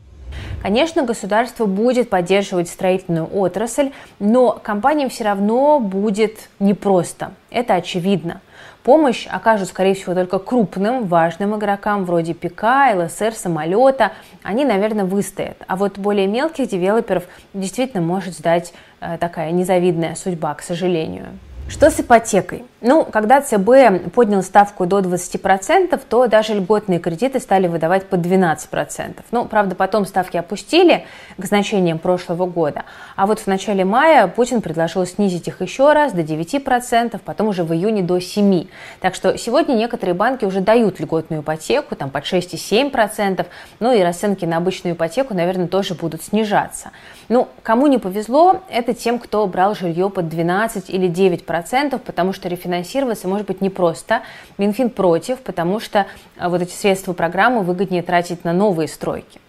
Конечно, 0.61 1.03
государство 1.03 1.65
будет 1.65 2.09
поддерживать 2.09 2.69
строительную 2.69 3.27
отрасль, 3.35 3.91
но 4.19 4.51
компаниям 4.51 5.09
все 5.09 5.23
равно 5.23 5.79
будет 5.79 6.49
непросто. 6.59 7.33
Это 7.49 7.75
очевидно. 7.75 8.41
Помощь 8.83 9.27
окажут, 9.27 9.69
скорее 9.69 9.93
всего, 9.93 10.15
только 10.15 10.39
крупным, 10.39 11.05
важным 11.05 11.55
игрокам 11.55 12.03
вроде 12.03 12.33
ПК, 12.33 12.63
ЛСР, 12.95 13.33
самолета. 13.33 14.11
Они, 14.41 14.65
наверное, 14.65 15.05
выстоят. 15.05 15.57
А 15.67 15.75
вот 15.75 15.99
более 15.99 16.25
мелких 16.25 16.67
девелоперов 16.67 17.23
действительно 17.53 18.01
может 18.01 18.35
ждать 18.35 18.73
э, 18.99 19.17
такая 19.19 19.51
незавидная 19.51 20.15
судьба, 20.15 20.55
к 20.55 20.63
сожалению. 20.63 21.27
Что 21.69 21.91
с 21.91 21.99
ипотекой? 21.99 22.63
Ну, 22.83 23.05
когда 23.05 23.41
ЦБ 23.41 24.11
поднял 24.11 24.41
ставку 24.41 24.87
до 24.87 24.99
20%, 24.99 26.01
то 26.09 26.25
даже 26.25 26.55
льготные 26.55 26.99
кредиты 26.99 27.39
стали 27.39 27.67
выдавать 27.67 28.07
по 28.07 28.15
12%. 28.15 29.19
Ну, 29.29 29.45
правда, 29.45 29.75
потом 29.75 30.07
ставки 30.07 30.35
опустили 30.37 31.05
к 31.37 31.45
значениям 31.45 31.99
прошлого 31.99 32.47
года. 32.47 32.83
А 33.15 33.27
вот 33.27 33.39
в 33.39 33.45
начале 33.45 33.85
мая 33.85 34.25
Путин 34.27 34.63
предложил 34.63 35.05
снизить 35.05 35.47
их 35.47 35.61
еще 35.61 35.93
раз 35.93 36.13
до 36.13 36.21
9%, 36.21 37.19
потом 37.23 37.49
уже 37.49 37.63
в 37.63 37.71
июне 37.71 38.01
до 38.01 38.17
7%. 38.17 38.67
Так 38.99 39.13
что 39.13 39.37
сегодня 39.37 39.75
некоторые 39.75 40.15
банки 40.15 40.45
уже 40.45 40.59
дают 40.59 40.99
льготную 40.99 41.43
ипотеку, 41.43 41.95
там 41.95 42.09
под 42.09 42.23
6,7%, 42.23 43.45
ну 43.79 43.93
и 43.93 44.01
расценки 44.01 44.45
на 44.45 44.57
обычную 44.57 44.95
ипотеку, 44.95 45.35
наверное, 45.35 45.67
тоже 45.67 45.93
будут 45.93 46.23
снижаться. 46.23 46.89
Ну, 47.29 47.47
кому 47.61 47.87
не 47.87 47.99
повезло, 47.99 48.61
это 48.69 48.93
тем, 48.93 49.19
кто 49.19 49.45
брал 49.45 49.75
жилье 49.75 50.09
под 50.09 50.29
12 50.29 50.89
или 50.89 51.07
9%, 51.07 51.99
потому 51.99 52.33
что 52.33 52.49
рефинансироваться 52.71 53.27
может 53.27 53.47
быть 53.47 53.61
непросто. 53.61 54.21
Минфин 54.57 54.89
против, 54.89 55.39
потому 55.39 55.79
что 55.79 56.07
а, 56.37 56.49
вот 56.49 56.61
эти 56.61 56.73
средства 56.73 57.13
программы 57.13 57.61
выгоднее 57.61 58.01
тратить 58.01 58.43
на 58.43 58.53
новые 58.53 58.87
стройки. 58.87 59.39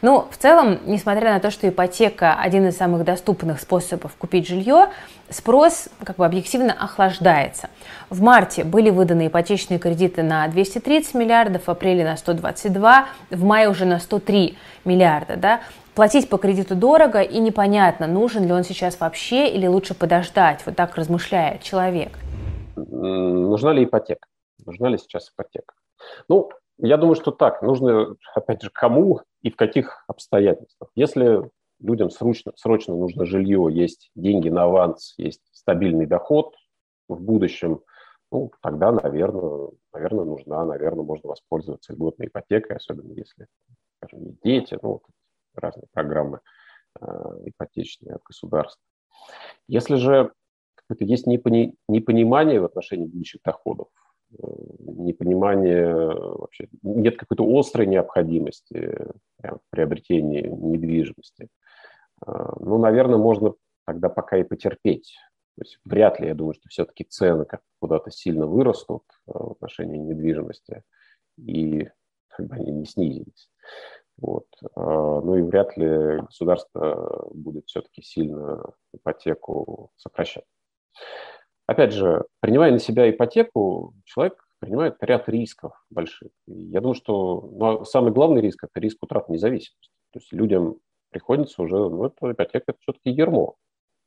Ну, 0.00 0.28
в 0.30 0.36
целом, 0.36 0.78
несмотря 0.86 1.32
на 1.32 1.40
то, 1.40 1.50
что 1.50 1.68
ипотека 1.68 2.34
один 2.34 2.68
из 2.68 2.76
самых 2.76 3.04
доступных 3.04 3.60
способов 3.60 4.14
купить 4.16 4.46
жилье, 4.46 4.90
спрос 5.28 5.88
как 6.04 6.16
бы 6.16 6.26
объективно 6.26 6.72
охлаждается. 6.72 7.68
В 8.08 8.22
марте 8.22 8.62
были 8.62 8.90
выданы 8.90 9.26
ипотечные 9.26 9.80
кредиты 9.80 10.22
на 10.22 10.46
230 10.46 11.14
миллиардов, 11.14 11.64
в 11.66 11.68
апреле 11.68 12.04
на 12.04 12.16
122, 12.16 13.08
в 13.30 13.44
мае 13.44 13.68
уже 13.68 13.86
на 13.86 13.98
103 13.98 14.56
миллиарда. 14.84 15.36
Да? 15.36 15.60
Платить 15.96 16.28
по 16.28 16.38
кредиту 16.38 16.76
дорого 16.76 17.20
и 17.20 17.40
непонятно, 17.40 18.06
нужен 18.06 18.46
ли 18.46 18.52
он 18.52 18.62
сейчас 18.62 19.00
вообще 19.00 19.48
или 19.48 19.66
лучше 19.66 19.94
подождать. 19.94 20.60
Вот 20.64 20.76
так 20.76 20.94
размышляет 20.94 21.62
человек. 21.62 22.12
Нужна 22.84 23.72
ли 23.72 23.84
ипотека? 23.84 24.26
Нужна 24.64 24.88
ли 24.88 24.98
сейчас 24.98 25.30
ипотека? 25.30 25.74
Ну, 26.28 26.50
я 26.78 26.96
думаю, 26.96 27.16
что 27.16 27.30
так. 27.30 27.62
Нужно, 27.62 28.16
опять 28.34 28.62
же, 28.62 28.70
кому 28.70 29.20
и 29.42 29.50
в 29.50 29.56
каких 29.56 30.04
обстоятельствах. 30.06 30.90
Если 30.94 31.50
людям 31.80 32.10
срочно, 32.10 32.52
срочно 32.56 32.94
нужно 32.94 33.24
жилье, 33.24 33.68
есть 33.70 34.10
деньги 34.14 34.48
на 34.48 34.64
аванс, 34.64 35.14
есть 35.16 35.42
стабильный 35.52 36.06
доход 36.06 36.54
в 37.08 37.20
будущем, 37.20 37.82
ну, 38.30 38.50
тогда, 38.60 38.92
наверное, 38.92 39.70
наверное, 39.92 40.24
нужна, 40.24 40.64
наверное, 40.64 41.04
можно 41.04 41.30
воспользоваться 41.30 41.92
льготной 41.94 42.26
ипотекой, 42.26 42.76
особенно 42.76 43.12
если, 43.12 43.46
скажем, 43.96 44.36
дети, 44.44 44.78
ну, 44.82 45.02
разные 45.54 45.86
программы 45.92 46.40
э, 47.00 47.06
ипотечные 47.46 48.16
от 48.16 48.22
государства. 48.22 48.82
Если 49.66 49.96
же 49.96 50.32
какое-то 50.88 51.04
есть 51.04 51.26
непони, 51.26 51.74
непонимание 51.86 52.60
в 52.60 52.64
отношении 52.64 53.06
будущих 53.06 53.42
доходов, 53.44 53.88
э, 54.32 54.36
непонимание 54.80 55.94
вообще, 55.94 56.68
нет 56.82 57.18
какой-то 57.18 57.44
острой 57.58 57.86
необходимости 57.86 58.96
прям, 59.36 59.60
приобретения 59.70 60.42
недвижимости, 60.42 61.48
э, 62.26 62.32
ну, 62.60 62.78
наверное, 62.78 63.18
можно 63.18 63.54
тогда 63.86 64.08
пока 64.08 64.38
и 64.38 64.44
потерпеть. 64.44 65.14
То 65.56 65.62
есть 65.62 65.78
вряд 65.84 66.20
ли, 66.20 66.28
я 66.28 66.34
думаю, 66.34 66.54
что 66.54 66.68
все-таки 66.68 67.04
цены 67.04 67.44
как 67.44 67.60
куда-то 67.80 68.10
сильно 68.10 68.46
вырастут 68.46 69.02
в 69.26 69.52
отношении 69.52 69.98
недвижимости, 69.98 70.84
и 71.36 71.88
как 72.28 72.46
бы 72.46 72.54
они 72.54 72.70
не 72.70 72.86
снизились. 72.86 73.50
Вот. 74.18 74.46
Ну 74.76 75.34
и 75.36 75.42
вряд 75.42 75.76
ли 75.76 76.20
государство 76.20 77.28
будет 77.32 77.66
все-таки 77.66 78.02
сильно 78.02 78.72
ипотеку 78.92 79.90
сокращать. 79.96 80.44
Опять 81.66 81.92
же, 81.92 82.24
принимая 82.40 82.72
на 82.72 82.78
себя 82.78 83.10
ипотеку, 83.10 83.94
человек 84.04 84.42
принимает 84.58 84.96
ряд 85.00 85.28
рисков 85.28 85.72
больших. 85.90 86.30
я 86.46 86.80
думаю, 86.80 86.94
что 86.94 87.50
ну, 87.52 87.84
самый 87.84 88.12
главный 88.12 88.40
риск– 88.40 88.64
это 88.64 88.80
риск 88.80 88.98
утраты 89.02 89.32
независимости. 89.32 89.90
То 90.12 90.18
есть 90.18 90.32
людям 90.32 90.78
приходится 91.10 91.62
уже, 91.62 91.76
ну, 91.76 92.06
это 92.06 92.32
ипотека– 92.32 92.64
это 92.68 92.78
все-таки 92.80 93.10
ермо. 93.10 93.56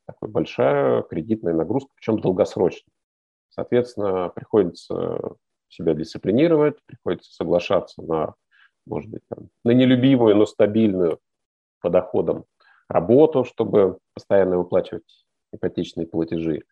Такая 0.08 0.30
большая 0.30 1.04
кредитная 1.04 1.54
нагрузка, 1.54 1.92
причем 1.96 2.20
долгосрочная. 2.20 2.92
Соответственно, 3.50 4.30
приходится 4.30 5.36
себя 5.70 5.94
дисциплинировать, 5.94 6.78
приходится 6.86 7.32
соглашаться 7.34 8.02
на 8.02 8.36
может 8.86 9.10
быть, 9.10 9.22
там, 9.30 9.50
на 9.64 9.72
нелюбимую, 9.72 10.36
но 10.36 10.46
стабильную 10.46 11.20
по 11.80 11.90
доходам 11.90 12.46
работу, 12.88 13.44
чтобы 13.44 13.98
постоянно 14.14 14.58
выплачивать 14.58 15.26
ипотечные 15.54 16.08
платежи. 16.08 16.64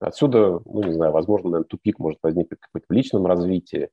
Отсюда, 0.00 0.60
ну, 0.64 0.82
не 0.82 0.92
знаю, 0.92 1.12
возможно, 1.12 1.50
наверное, 1.50 1.68
тупик 1.68 1.98
может 1.98 2.18
возникнуть 2.22 2.60
в 2.88 2.92
личном 2.92 3.26
развитии. 3.26 3.88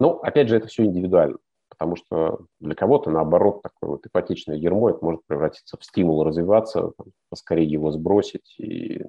Но, 0.00 0.18
опять 0.18 0.48
же, 0.48 0.56
это 0.56 0.66
все 0.66 0.84
индивидуально, 0.84 1.38
потому 1.68 1.96
что 1.96 2.46
для 2.60 2.74
кого-то, 2.74 3.10
наоборот, 3.10 3.62
такое 3.62 3.90
вот 3.90 4.06
ипотечное 4.06 4.56
ермо 4.56 4.90
это 4.90 5.04
может 5.04 5.24
превратиться 5.26 5.76
в 5.76 5.84
стимул 5.84 6.24
развиваться, 6.24 6.92
поскорее 7.30 7.66
его 7.66 7.90
сбросить 7.90 8.54
и 8.58 9.04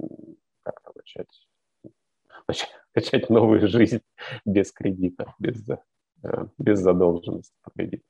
как-то 0.63 0.91
начать, 0.95 1.47
начать, 2.47 2.69
начать 2.95 3.29
новую 3.29 3.67
жизнь 3.67 4.01
без 4.45 4.71
кредита, 4.71 5.33
без 5.39 5.63
Э, 6.23 6.45
без 6.57 6.79
задолженности 6.79 7.53
по 7.63 7.71
кредиту. 7.71 8.03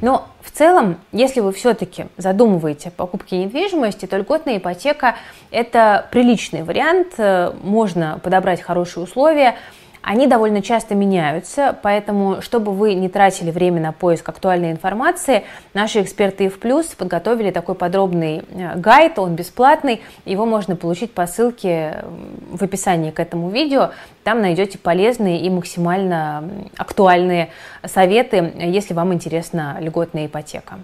Но 0.00 0.28
в 0.40 0.50
целом, 0.50 0.98
если 1.12 1.40
вы 1.40 1.52
все-таки 1.52 2.06
задумываете 2.16 2.88
о 2.88 2.92
покупке 2.92 3.36
недвижимости, 3.36 4.06
то 4.06 4.16
льготная 4.16 4.58
ипотека– 4.58 5.16
это 5.50 6.06
приличный 6.10 6.62
вариант, 6.62 7.14
э, 7.18 7.52
можно 7.62 8.20
подобрать 8.22 8.60
хорошие 8.60 9.04
условия– 9.04 9.56
они 10.02 10.26
довольно 10.26 10.62
часто 10.62 10.94
меняются, 10.94 11.76
поэтому, 11.82 12.40
чтобы 12.42 12.72
вы 12.72 12.94
не 12.94 13.08
тратили 13.08 13.50
время 13.50 13.80
на 13.80 13.92
поиск 13.92 14.28
актуальной 14.28 14.70
информации, 14.72 15.44
наши 15.74 16.02
эксперты 16.02 16.48
в 16.48 16.58
плюс 16.58 16.86
подготовили 16.86 17.50
такой 17.50 17.74
подробный 17.74 18.42
э, 18.50 18.76
гайд, 18.76 19.18
он 19.18 19.34
бесплатный, 19.34 20.00
его 20.24 20.46
можно 20.46 20.76
получить 20.76 21.12
по 21.12 21.26
ссылке 21.26 22.04
в 22.50 22.62
описании 22.62 23.10
к 23.10 23.20
этому 23.20 23.50
видео. 23.50 23.90
Там 24.24 24.40
найдете 24.40 24.78
полезные 24.78 25.40
и 25.40 25.50
максимально 25.50 26.44
актуальные 26.76 27.50
советы, 27.84 28.52
если 28.56 28.94
вам 28.94 29.12
интересна 29.12 29.76
льготная 29.80 30.26
ипотека. 30.26 30.78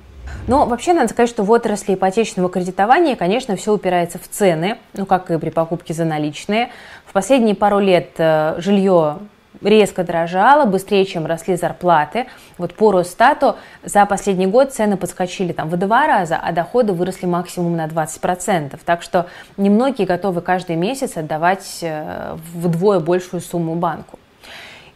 Но 0.49 0.65
вообще 0.65 0.93
надо 0.93 1.09
сказать, 1.09 1.29
что 1.29 1.43
в 1.43 1.51
отрасли 1.51 1.95
ипотечного 1.95 2.49
кредитования, 2.49 3.17
конечно, 3.17 3.57
все 3.57 3.73
упирается 3.73 4.19
в 4.19 4.29
цены, 4.29 4.79
ну 4.95 5.05
как 5.05 5.31
и 5.31 5.39
при 5.39 5.51
покупке 5.51 5.93
за 5.93 6.05
наличные. 6.05 6.71
В 7.05 7.13
последние 7.13 7.57
пару 7.57 7.81
лет 7.81 8.11
э, 8.19 8.55
жилье 8.59 9.19
резко 9.61 10.05
дорожало, 10.05 10.65
быстрее, 10.65 11.05
чем 11.05 11.27
росли 11.27 11.57
зарплаты. 11.57 12.27
Вот 12.59 12.75
по 12.75 12.93
Росстату 12.93 13.57
за 13.83 14.07
последний 14.07 14.47
год 14.47 14.73
цены 14.73 14.97
подскочили 14.97 15.53
там 15.53 15.69
в 15.69 15.77
два 15.77 16.07
раза, 16.07 16.37
а 16.37 16.53
доходы 16.53 16.93
выросли 16.93 17.27
максимум 17.27 17.77
на 17.77 17.87
20%. 17.87 18.79
Так 18.85 19.03
что 19.03 19.27
немногие 19.57 20.07
готовы 20.07 20.43
каждый 20.43 20.77
месяц 20.77 21.17
отдавать 21.17 21.79
э, 21.83 22.37
вдвое 22.55 23.01
большую 23.01 23.41
сумму 23.41 23.75
банку. 23.75 24.19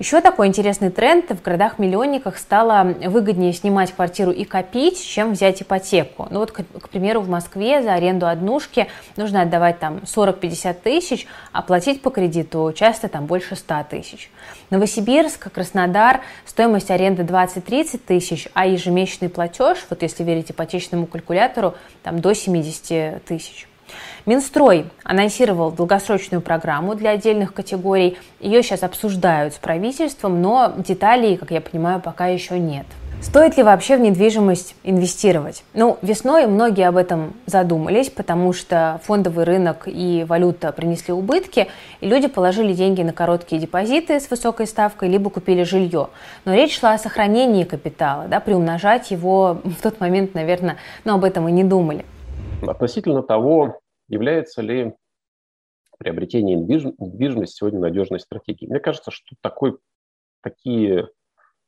Еще 0.00 0.22
такой 0.22 0.46
интересный 0.46 0.88
тренд. 0.88 1.28
В 1.28 1.42
городах-миллионниках 1.42 2.38
стало 2.38 2.94
выгоднее 3.04 3.52
снимать 3.52 3.92
квартиру 3.92 4.30
и 4.30 4.44
копить, 4.44 5.06
чем 5.06 5.34
взять 5.34 5.60
ипотеку. 5.60 6.26
Ну 6.30 6.38
вот, 6.38 6.52
к, 6.52 6.62
к 6.62 6.88
примеру, 6.88 7.20
в 7.20 7.28
Москве 7.28 7.82
за 7.82 7.92
аренду 7.92 8.26
однушки 8.26 8.86
нужно 9.16 9.42
отдавать 9.42 9.78
там 9.78 9.98
40-50 9.98 10.76
тысяч, 10.82 11.26
а 11.52 11.60
платить 11.60 12.00
по 12.00 12.08
кредиту 12.08 12.72
часто 12.74 13.08
там 13.08 13.26
больше 13.26 13.56
100 13.56 13.88
тысяч. 13.90 14.30
Новосибирск, 14.70 15.52
Краснодар, 15.52 16.22
стоимость 16.46 16.90
аренды 16.90 17.22
20-30 17.22 17.98
тысяч, 17.98 18.48
а 18.54 18.66
ежемесячный 18.66 19.28
платеж, 19.28 19.84
вот 19.90 20.00
если 20.00 20.24
верить 20.24 20.50
ипотечному 20.50 21.04
калькулятору, 21.04 21.74
там 22.02 22.20
до 22.20 22.32
70 22.32 23.22
тысяч. 23.24 23.68
Минстрой 24.26 24.86
анонсировал 25.04 25.70
долгосрочную 25.72 26.40
программу 26.40 26.94
для 26.94 27.10
отдельных 27.10 27.54
категорий. 27.54 28.18
Ее 28.40 28.62
сейчас 28.62 28.82
обсуждают 28.82 29.54
с 29.54 29.58
правительством, 29.58 30.40
но 30.42 30.72
деталей, 30.76 31.36
как 31.36 31.50
я 31.50 31.60
понимаю, 31.60 32.00
пока 32.00 32.26
еще 32.26 32.58
нет. 32.58 32.86
Стоит 33.22 33.58
ли 33.58 33.62
вообще 33.62 33.98
в 33.98 34.00
недвижимость 34.00 34.74
инвестировать? 34.82 35.62
Ну, 35.74 35.98
весной 36.00 36.46
многие 36.46 36.88
об 36.88 36.96
этом 36.96 37.34
задумались, 37.44 38.08
потому 38.08 38.54
что 38.54 38.98
фондовый 39.04 39.44
рынок 39.44 39.82
и 39.86 40.24
валюта 40.26 40.72
принесли 40.72 41.12
убытки, 41.12 41.68
и 42.00 42.06
люди 42.06 42.28
положили 42.28 42.72
деньги 42.72 43.02
на 43.02 43.12
короткие 43.12 43.60
депозиты 43.60 44.20
с 44.20 44.30
высокой 44.30 44.66
ставкой, 44.66 45.10
либо 45.10 45.28
купили 45.28 45.64
жилье. 45.64 46.08
Но 46.46 46.54
речь 46.54 46.78
шла 46.78 46.94
о 46.94 46.98
сохранении 46.98 47.64
капитала, 47.64 48.24
да, 48.26 48.40
приумножать 48.40 49.10
его 49.10 49.60
в 49.64 49.82
тот 49.82 50.00
момент, 50.00 50.32
наверное, 50.32 50.78
ну, 51.04 51.14
об 51.14 51.24
этом 51.24 51.46
и 51.46 51.52
не 51.52 51.62
думали. 51.62 52.06
Относительно 52.66 53.22
того, 53.22 53.80
является 54.08 54.62
ли 54.62 54.94
приобретение 55.98 56.56
недвижимости 56.56 57.56
сегодня 57.56 57.78
надежной 57.78 58.20
стратегией. 58.20 58.70
Мне 58.70 58.80
кажется, 58.80 59.10
что 59.10 59.36
такой, 59.42 59.78
такие, 60.42 61.08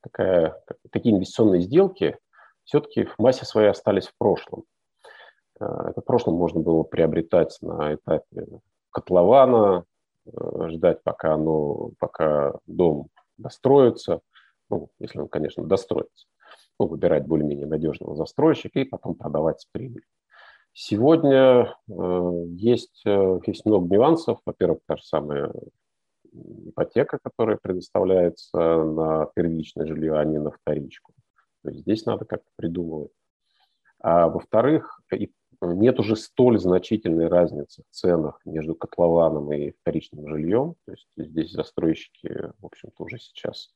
такая, 0.01 0.59
такие 0.91 1.15
инвестиционные 1.15 1.61
сделки 1.61 2.17
все-таки 2.65 3.05
в 3.05 3.19
массе 3.19 3.45
своей 3.45 3.69
остались 3.69 4.09
в 4.09 4.17
прошлом. 4.17 4.65
Э, 5.61 5.67
это 5.91 6.01
в 6.01 6.05
прошлом 6.05 6.35
можно 6.35 6.61
было 6.61 6.83
приобретать 6.83 7.59
на 7.61 7.95
этапе 7.95 8.47
котлована, 8.91 9.85
ждать, 10.69 11.03
пока, 11.03 11.35
оно, 11.35 11.91
пока 11.99 12.55
дом 12.67 13.09
достроится, 13.37 14.21
ну, 14.71 14.89
если 14.99 15.19
он, 15.19 15.29
конечно, 15.29 15.65
достроится, 15.65 16.27
ну, 16.79 16.87
выбирать 16.87 17.27
более-менее 17.27 17.67
надежного 17.67 18.15
застройщика 18.17 18.81
и 18.81 18.85
потом 18.85 19.15
продавать 19.15 19.61
с 19.61 19.67
прибылью. 19.67 20.07
Сегодня 20.75 21.77
э, 21.89 22.45
есть, 22.49 23.03
э, 23.05 23.41
есть 23.47 23.67
много 23.67 23.95
нюансов. 23.95 24.41
Во-первых, 24.47 24.81
та 24.87 24.97
же 24.97 25.03
самая 25.05 25.53
ипотека, 26.33 27.19
которая 27.23 27.59
предоставляется 27.61 28.57
на 28.57 29.27
первичное 29.35 29.87
жилье, 29.87 30.19
а 30.19 30.25
не 30.25 30.39
на 30.39 30.51
вторичку. 30.51 31.13
То 31.63 31.71
есть 31.71 31.83
здесь 31.83 32.07
надо 32.07 32.25
как-то 32.25 32.49
придумывать. 32.57 33.13
А 34.01 34.29
во-вторых, 34.29 35.01
нет 35.61 36.01
уже 36.01 36.17
столь 36.17 36.59
значительной 36.59 37.29
разницы 37.29 37.83
в 37.89 37.95
ценах 37.95 38.41
между 38.45 38.75
котлованом 38.75 39.53
и 39.53 39.73
вторичным 39.83 40.27
жильем. 40.27 40.75
То 40.87 40.93
есть 40.93 41.09
здесь 41.17 41.53
застройщики, 41.53 42.51
в 42.59 42.67
общем-то, 42.67 43.05
уже 43.05 43.19
сейчас 43.19 43.71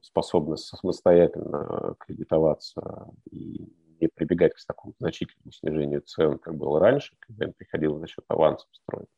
способны 0.00 0.56
самостоятельно 0.56 1.96
кредитоваться 1.98 3.10
и 3.30 3.68
не 4.02 4.08
прибегать 4.08 4.52
к 4.54 4.66
такому 4.66 4.94
значительному 4.98 5.52
снижению 5.52 6.02
цен, 6.02 6.38
как 6.38 6.56
было 6.56 6.80
раньше, 6.80 7.14
когда 7.20 7.46
им 7.46 7.52
приходилось 7.52 8.00
за 8.00 8.06
счет 8.08 8.24
авансов 8.28 8.68
строить. 8.72 9.08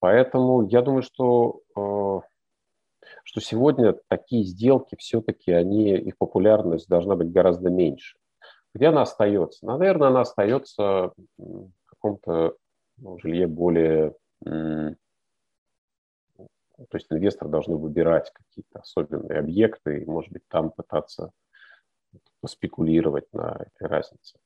Поэтому 0.00 0.66
я 0.68 0.80
думаю, 0.80 1.02
что, 1.02 1.60
э, 1.76 2.20
что 3.24 3.40
сегодня 3.40 3.94
такие 4.08 4.44
сделки 4.44 4.96
все-таки, 4.96 5.50
они, 5.52 5.96
их 5.96 6.16
популярность 6.16 6.88
должна 6.88 7.16
быть 7.16 7.32
гораздо 7.32 7.68
меньше. 7.68 8.16
Где 8.74 8.86
она 8.86 9.02
остается? 9.02 9.66
Наверное, 9.66 10.08
она 10.08 10.20
остается 10.20 11.12
в 11.36 11.70
каком-то 11.86 12.56
ну, 12.96 13.18
жилье 13.18 13.46
более... 13.46 14.14
То 14.40 14.96
есть 16.92 17.10
инвесторы 17.10 17.50
должны 17.50 17.76
выбирать 17.76 18.30
какие-то 18.32 18.78
особенные 18.78 19.40
объекты 19.40 20.02
и, 20.02 20.06
может 20.06 20.30
быть, 20.32 20.46
там 20.46 20.70
пытаться 20.70 21.32
поспекулировать 22.40 23.26
на 23.32 23.66
этой 23.66 23.88
разнице. 23.88 24.38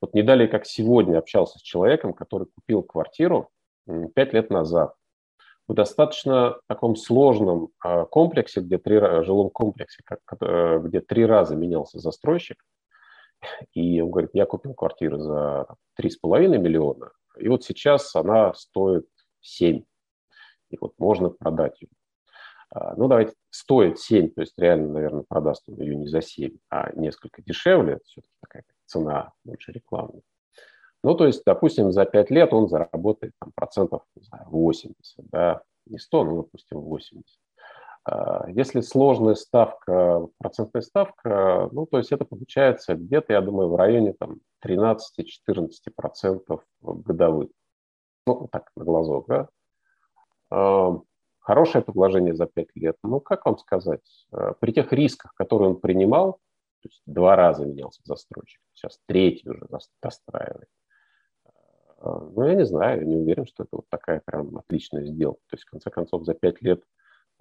Вот 0.00 0.14
не 0.14 0.22
далее, 0.22 0.48
как 0.48 0.66
сегодня 0.66 1.18
общался 1.18 1.58
с 1.58 1.62
человеком, 1.62 2.12
который 2.12 2.46
купил 2.46 2.82
квартиру 2.82 3.50
пять 4.14 4.32
лет 4.32 4.50
назад 4.50 4.94
в 5.66 5.74
достаточно 5.74 6.58
таком 6.66 6.96
сложном 6.96 7.68
а, 7.80 8.06
комплексе, 8.06 8.60
где 8.60 8.78
три, 8.78 8.98
жилом 9.24 9.50
комплексе, 9.50 10.02
э, 10.40 10.78
где 10.82 11.00
три 11.00 11.26
раза 11.26 11.56
менялся 11.56 11.98
застройщик, 11.98 12.56
и 13.74 14.00
он 14.00 14.10
говорит, 14.10 14.30
я 14.32 14.46
купил 14.46 14.74
квартиру 14.74 15.18
за 15.18 15.66
3,5 16.00 16.58
миллиона, 16.58 17.12
и 17.36 17.48
вот 17.48 17.64
сейчас 17.64 18.16
она 18.16 18.54
стоит 18.54 19.06
7, 19.40 19.84
и 20.70 20.78
вот 20.80 20.94
можно 20.98 21.28
продать 21.28 21.80
ее. 21.82 21.90
А, 22.70 22.94
ну, 22.96 23.08
давайте, 23.08 23.34
стоит 23.50 23.98
7, 23.98 24.30
то 24.30 24.42
есть 24.42 24.58
реально, 24.58 24.92
наверное, 24.92 25.24
продаст 25.26 25.68
он 25.68 25.76
ее 25.80 25.96
не 25.96 26.06
за 26.06 26.20
7, 26.20 26.56
а 26.70 26.92
несколько 26.94 27.42
дешевле, 27.42 27.94
это 27.94 28.04
все-таки 28.04 28.34
такая 28.40 28.64
цена 28.86 29.32
больше 29.44 29.72
рекламная. 29.72 30.22
Ну, 31.02 31.14
то 31.14 31.26
есть, 31.26 31.42
допустим, 31.46 31.92
за 31.92 32.04
5 32.04 32.30
лет 32.30 32.52
он 32.52 32.68
заработает 32.68 33.32
там, 33.40 33.52
процентов 33.54 34.02
не 34.16 34.22
знаю, 34.24 34.46
80, 34.48 34.96
да, 35.30 35.62
не 35.86 35.98
100, 35.98 36.24
но, 36.24 36.36
допустим, 36.42 36.80
80. 36.80 37.24
А, 38.04 38.48
если 38.50 38.80
сложная 38.80 39.34
ставка, 39.34 40.26
процентная 40.38 40.82
ставка, 40.82 41.68
ну, 41.72 41.86
то 41.86 41.98
есть 41.98 42.12
это 42.12 42.24
получается 42.24 42.94
где-то, 42.94 43.32
я 43.32 43.40
думаю, 43.40 43.68
в 43.68 43.76
районе 43.76 44.12
там 44.12 44.40
13-14% 44.64 46.60
годовых. 46.82 47.48
Ну, 48.26 48.48
так, 48.52 48.70
на 48.76 48.84
глазок, 48.84 49.26
да. 49.28 49.48
Хорошее 51.48 51.82
предложение 51.82 52.34
за 52.34 52.44
5 52.44 52.66
лет. 52.74 52.96
Ну, 53.02 53.20
как 53.20 53.46
вам 53.46 53.56
сказать, 53.56 54.02
а, 54.30 54.52
при 54.52 54.70
тех 54.70 54.92
рисках, 54.92 55.32
которые 55.32 55.70
он 55.70 55.80
принимал, 55.80 56.34
то 56.82 56.88
есть 56.90 57.00
два 57.06 57.36
раза 57.36 57.64
менялся 57.64 58.02
застройщик, 58.04 58.60
сейчас 58.74 59.00
третий 59.06 59.48
уже 59.48 59.66
достраивает. 60.02 60.68
Ну, 62.02 62.44
я 62.44 62.54
не 62.54 62.66
знаю, 62.66 63.08
не 63.08 63.16
уверен, 63.16 63.46
что 63.46 63.62
это 63.62 63.76
вот 63.76 63.86
такая 63.88 64.20
прям 64.26 64.58
отличная 64.58 65.06
сделка. 65.06 65.40
То 65.48 65.54
есть, 65.54 65.64
в 65.64 65.70
конце 65.70 65.88
концов, 65.88 66.26
за 66.26 66.34
пять 66.34 66.60
лет 66.60 66.82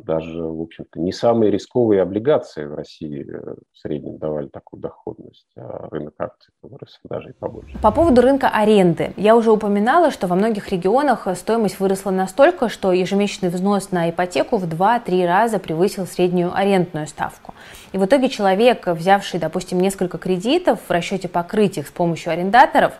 даже, 0.03 0.43
в 0.43 0.61
общем-то, 0.61 0.99
не 0.99 1.11
самые 1.11 1.51
рисковые 1.51 2.01
облигации 2.01 2.65
в 2.65 2.75
России 2.75 3.25
э, 3.27 3.55
в 3.71 3.77
среднем 3.77 4.17
давали 4.17 4.47
такую 4.47 4.81
доходность, 4.81 5.47
а 5.57 5.89
рынок 5.89 6.13
акций 6.19 6.53
вырос 6.61 6.99
даже 7.03 7.31
и 7.31 7.33
побольше. 7.33 7.77
По 7.81 7.91
поводу 7.91 8.21
рынка 8.21 8.49
аренды. 8.49 9.13
Я 9.17 9.35
уже 9.35 9.51
упоминала, 9.51 10.11
что 10.11 10.27
во 10.27 10.35
многих 10.35 10.69
регионах 10.69 11.27
стоимость 11.35 11.79
выросла 11.79 12.11
настолько, 12.11 12.69
что 12.69 12.91
ежемесячный 12.91 13.49
взнос 13.49 13.91
на 13.91 14.09
ипотеку 14.09 14.57
в 14.57 14.65
2-3 14.65 15.25
раза 15.25 15.59
превысил 15.59 16.05
среднюю 16.05 16.55
арендную 16.55 17.07
ставку. 17.07 17.53
И 17.91 17.97
в 17.97 18.05
итоге 18.05 18.29
человек, 18.29 18.87
взявший, 18.87 19.39
допустим, 19.39 19.79
несколько 19.79 20.17
кредитов 20.17 20.79
в 20.87 20.91
расчете 20.91 21.27
покрыть 21.27 21.77
их 21.77 21.87
с 21.87 21.91
помощью 21.91 22.31
арендаторов, 22.31 22.93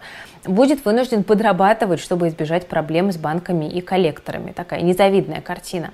будет 0.48 0.86
вынужден 0.86 1.24
подрабатывать, 1.24 2.00
чтобы 2.00 2.28
избежать 2.28 2.68
проблем 2.68 3.12
с 3.12 3.18
банками 3.18 3.66
и 3.66 3.82
коллекторами. 3.82 4.52
Такая 4.52 4.82
незавидная 4.82 5.42
картина. 5.42 5.92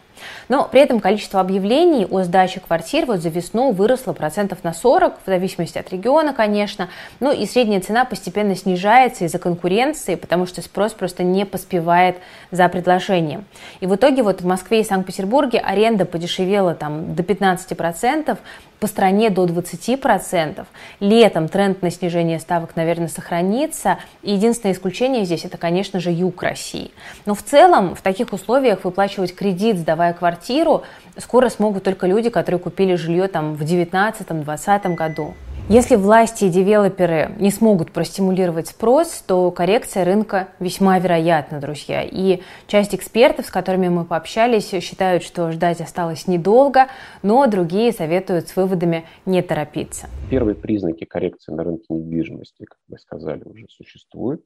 Но 0.47 0.67
при 0.71 0.81
этом 0.81 0.99
количество 0.99 1.39
объявлений 1.39 2.05
о 2.09 2.23
сдаче 2.23 2.59
квартир 2.59 3.05
вот 3.05 3.19
за 3.19 3.29
весну 3.29 3.71
выросло 3.71 4.13
процентов 4.13 4.63
на 4.63 4.73
40, 4.73 5.15
в 5.23 5.25
зависимости 5.25 5.77
от 5.77 5.91
региона, 5.91 6.33
конечно. 6.33 6.89
Ну 7.19 7.31
и 7.31 7.45
средняя 7.45 7.81
цена 7.81 8.05
постепенно 8.05 8.55
снижается 8.55 9.25
из-за 9.25 9.39
конкуренции, 9.39 10.15
потому 10.15 10.45
что 10.45 10.61
спрос 10.61 10.93
просто 10.93 11.23
не 11.23 11.45
поспевает 11.45 12.17
за 12.51 12.67
предложением. 12.69 13.45
И 13.79 13.87
в 13.87 13.95
итоге 13.95 14.23
вот 14.23 14.41
в 14.41 14.45
Москве 14.45 14.81
и 14.81 14.83
Санкт-Петербурге 14.83 15.59
аренда 15.59 16.05
подешевела 16.05 16.75
там 16.75 17.15
до 17.15 17.23
15%, 17.23 18.37
по 18.83 18.87
стране 18.87 19.29
до 19.29 19.45
20%. 19.45 20.65
Летом 20.99 21.47
тренд 21.47 21.81
на 21.81 21.89
снижение 21.89 22.37
ставок, 22.37 22.75
наверное, 22.75 23.07
сохранится. 23.07 23.97
И 24.23 24.35
единственное 24.43 24.73
исключение 24.73 25.23
здесь– 25.23 25.45
это, 25.45 25.57
конечно 25.57 26.01
же, 26.01 26.11
юг 26.11 26.43
России. 26.43 26.91
Но 27.25 27.33
в 27.33 27.41
целом 27.41 27.95
в 27.95 28.01
таких 28.01 28.33
условиях 28.33 28.83
выплачивать 28.83 29.33
кредит, 29.33 29.77
сдавая 29.77 30.13
квартиру, 30.13 30.83
скоро 31.17 31.47
смогут 31.47 31.83
только 31.83 32.07
люди, 32.07 32.29
которые 32.29 32.59
купили 32.59 32.95
жилье 32.95 33.29
там 33.29 33.55
в 33.55 33.61
2019-2020 33.61 34.95
году. 34.95 35.33
Если 35.69 35.95
власти 35.95 36.43
и 36.43 36.49
девелоперы 36.49 37.33
не 37.39 37.49
смогут 37.49 37.93
простимулировать 37.93 38.67
спрос, 38.67 39.23
то 39.25 39.49
коррекция 39.49 40.03
рынка 40.03 40.49
весьма 40.59 40.99
вероятна, 40.99 41.61
друзья. 41.61 42.03
И 42.03 42.41
часть 42.67 42.93
экспертов, 42.93 43.45
с 43.45 43.49
которыми 43.49 43.87
мы 43.87 44.03
пообщались, 44.03 44.69
считают, 44.69 45.23
что 45.23 45.53
ждать 45.53 45.79
осталось 45.79 46.27
недолго, 46.27 46.87
но 47.21 47.47
другие 47.47 47.93
советуют 47.93 48.49
с 48.49 48.57
выводами 48.57 49.05
не 49.25 49.41
торопиться. 49.41 50.09
Первые 50.29 50.55
признаки 50.55 51.05
коррекции 51.05 51.53
на 51.53 51.63
рынке 51.63 51.85
недвижимости, 51.89 52.65
как 52.65 52.79
вы 52.89 52.99
сказали, 52.99 53.43
уже 53.45 53.65
существуют. 53.69 54.45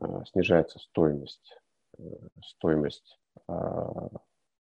Э, 0.00 0.22
снижается 0.30 0.78
стоимость, 0.78 1.58
э, 1.98 2.02
стоимость 2.44 3.18
э, 3.48 3.52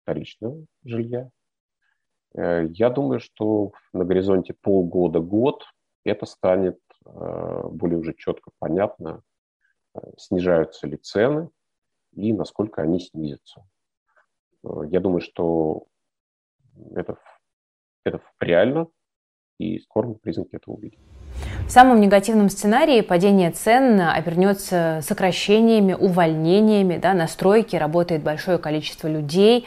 вторичного 0.02 0.66
жилья, 0.84 1.30
я 2.36 2.90
думаю, 2.90 3.20
что 3.20 3.72
на 3.92 4.04
горизонте 4.04 4.54
полгода-год 4.54 5.64
это 6.04 6.26
станет 6.26 6.78
э, 7.06 7.62
более 7.70 7.98
уже 7.98 8.14
четко 8.14 8.50
понятно, 8.58 9.22
э, 9.94 10.00
снижаются 10.18 10.86
ли 10.86 10.96
цены 10.96 11.50
и 12.12 12.32
насколько 12.32 12.82
они 12.82 13.00
снизятся. 13.00 13.66
Я 14.62 15.00
думаю, 15.00 15.20
что 15.20 15.86
это, 16.94 17.18
это 18.04 18.20
реально, 18.40 18.88
и 19.58 19.78
скоро 19.78 20.08
мы 20.08 20.14
признаки 20.14 20.56
этого 20.56 20.74
увидим. 20.74 21.00
В 21.66 21.70
самом 21.70 22.00
негативном 22.00 22.50
сценарии 22.50 23.00
падение 23.00 23.50
цен 23.50 24.00
обернется 24.00 25.00
сокращениями, 25.02 25.94
увольнениями, 25.94 26.98
да, 26.98 27.14
на 27.14 27.26
стройке 27.26 27.78
работает 27.78 28.22
большое 28.22 28.58
количество 28.58 29.08
людей, 29.08 29.66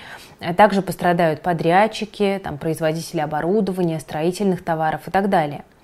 также 0.56 0.82
пострадают 0.82 1.42
подрядчики, 1.42 2.40
там, 2.44 2.58
производители 2.58 3.20
оборудования, 3.20 4.00
строительных 4.00 4.64
товаров 4.64 5.08
и 5.08 5.12
так 5.12 5.30
далее– 5.30 5.64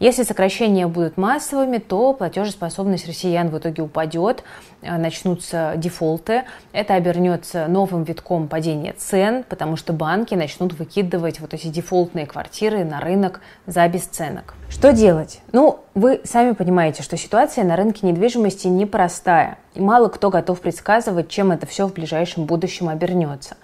если 0.00 0.22
сокращения 0.22 0.86
будут 0.86 1.16
массовыми, 1.16 1.78
то 1.78 2.12
платежеспособность 2.12 3.08
россиян 3.08 3.48
в 3.48 3.58
итоге 3.58 3.82
упадет, 3.82 4.44
э, 4.80 4.96
начнутся 4.96 5.72
дефолты. 5.76 6.44
Это 6.72 6.94
обернется 6.94 7.66
новым 7.66 8.04
витком 8.04 8.46
падения 8.46 8.94
цен, 8.96 9.44
потому 9.48 9.76
что 9.76 9.92
банки 9.92 10.34
начнут 10.34 10.72
выкидывать 10.74 11.40
вот 11.40 11.52
эти 11.52 11.66
дефолтные 11.66 12.26
квартиры 12.26 12.84
на 12.84 13.00
рынок 13.00 13.40
за 13.66 13.88
бесценок. 13.88 14.54
Что 14.68 14.92
делать? 14.92 15.40
Ну, 15.50 15.80
вы 15.94 16.20
сами 16.22 16.52
понимаете, 16.52 17.02
что 17.02 17.16
ситуация 17.16 17.64
на 17.64 17.74
рынке 17.74 18.06
недвижимости 18.06 18.68
непростая. 18.68 19.58
И 19.74 19.80
мало 19.80 20.08
кто 20.08 20.30
готов 20.30 20.60
предсказывать, 20.60 21.28
чем 21.28 21.50
это 21.50 21.66
все 21.66 21.88
в 21.88 21.92
ближайшем 21.92 22.44
будущем 22.44 22.88
обернется. 22.88 23.56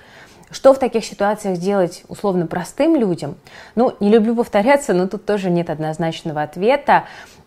Что 0.55 0.73
в 0.73 0.79
таких 0.79 1.05
ситуациях 1.05 1.59
делать 1.59 2.05
условно 2.09 2.47
простым 2.47 2.95
людям? 2.95 3.35
Ну, 3.75 3.93
не 3.99 4.09
люблю 4.09 4.37
повторяться, 4.37 4.95
но 4.95 5.09
тут 5.09 5.27
тоже 5.27 5.51
нет 5.51 5.69
однозначного 5.69 6.43
ответа. 6.43 7.07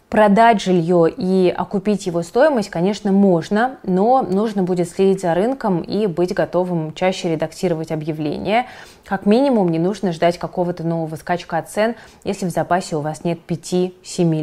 Продать 0.10 0.62
жилье 0.62 1.10
и 1.10 1.50
окупить 1.50 2.06
его 2.06 2.22
стоимость, 2.22 2.70
конечно, 2.70 3.14
можно, 3.14 3.78
но 3.84 4.24
нужно 4.24 4.64
будет 4.64 4.90
следить 4.90 5.22
за 5.22 5.34
рынком 5.34 5.82
и 5.82 6.06
быть 6.06 6.34
готовым 6.34 6.94
чаще 6.94 7.32
редактировать 7.32 7.92
объявления. 7.92 8.68
Как 9.06 9.26
минимум, 9.26 9.70
не 9.70 9.80
нужно 9.80 10.12
ждать 10.12 10.38
какого-то 10.38 10.84
нового 10.84 11.16
скачка 11.16 11.62
цен, 11.62 11.96
если 12.26 12.46
в 12.46 12.50
запасе 12.50 12.98
у 12.98 13.02
вас 13.02 13.24
нет 13.24 13.40
5-7 13.48 13.94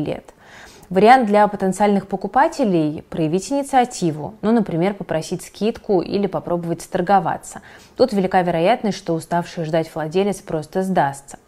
лет. 0.03 0.34
Вариант 0.95 1.27
для 1.27 1.49
потенциальных 1.49 2.07
покупателей– 2.07 3.03
проявить 3.11 3.51
инициативу, 3.51 4.35
ну, 4.43 4.53
например, 4.53 4.95
попросить 4.95 5.43
скидку 5.43 6.01
или 6.01 6.29
попробовать 6.29 6.83
сторговаться. 6.83 7.63
Тут 7.97 8.13
велика 8.13 8.41
вероятность, 8.43 8.99
что 8.99 9.15
уставший 9.15 9.65
ждать 9.65 9.93
владелец 9.93 10.37
просто 10.41 10.85
сдастся 10.85 11.39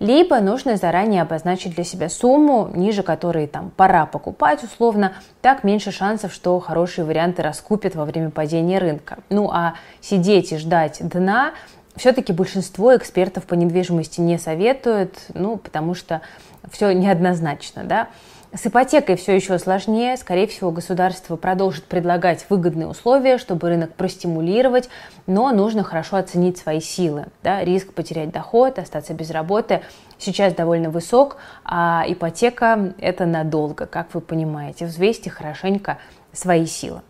либо 0.00 0.38
нужно 0.38 0.76
заранее 0.76 1.22
обозначить 1.22 1.74
для 1.74 1.82
себя 1.82 2.08
сумму, 2.08 2.70
ниже 2.72 3.02
которой 3.02 3.48
там 3.48 3.72
пора 3.76 4.06
покупать 4.06 4.62
условно, 4.62 5.14
так 5.42 5.64
меньше 5.64 5.90
шансов, 5.90 6.32
что 6.32 6.60
хорошие 6.60 7.04
варианты 7.04 7.42
раскупят 7.42 7.96
во 7.96 8.04
время 8.04 8.30
падения 8.30 8.78
рынка. 8.78 9.18
Ну 9.28 9.50
а 9.50 9.74
сидеть 10.00 10.52
и 10.52 10.56
ждать 10.56 11.00
дна 11.00 11.52
все-таки 11.96 12.32
большинство 12.32 12.96
экспертов 12.96 13.44
по 13.44 13.54
недвижимости 13.54 14.20
не 14.20 14.38
советуют, 14.38 15.14
ну, 15.34 15.56
потому 15.56 15.94
что 15.94 16.20
все 16.70 16.92
неоднозначно, 16.92 17.82
да. 17.82 18.08
С 18.54 18.66
ипотекой 18.66 19.16
все 19.16 19.36
еще 19.36 19.58
сложнее. 19.58 20.16
Скорее 20.16 20.46
всего, 20.46 20.70
государство 20.70 21.36
продолжит 21.36 21.84
предлагать 21.84 22.46
выгодные 22.48 22.86
условия, 22.86 23.36
чтобы 23.36 23.68
рынок 23.68 23.92
простимулировать, 23.92 24.88
но 25.26 25.50
нужно 25.52 25.84
хорошо 25.84 26.16
оценить 26.16 26.56
свои 26.56 26.80
силы. 26.80 27.26
Да? 27.42 27.62
Риск 27.62 27.92
потерять 27.92 28.30
доход, 28.30 28.78
остаться 28.78 29.12
без 29.12 29.30
работы 29.30 29.82
сейчас 30.16 30.54
довольно 30.54 30.88
высок, 30.88 31.36
а 31.64 32.04
ипотека– 32.08 32.94
это 32.98 33.26
надолго, 33.26 33.84
как 33.84 34.14
вы 34.14 34.22
понимаете. 34.22 34.86
Взвесьте 34.86 35.28
хорошенько 35.28 35.98
свои 36.32 36.64
силы. 36.64 37.02